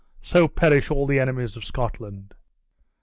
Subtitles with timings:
[0.23, 2.33] So perish all the enemies of Scotland!"